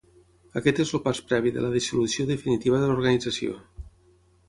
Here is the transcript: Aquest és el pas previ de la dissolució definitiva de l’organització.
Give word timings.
Aquest 0.61 0.81
és 0.83 0.93
el 0.99 1.03
pas 1.03 1.21
previ 1.33 1.53
de 1.59 1.67
la 1.67 1.71
dissolució 1.77 2.29
definitiva 2.33 2.83
de 2.83 2.91
l’organització. 2.91 3.63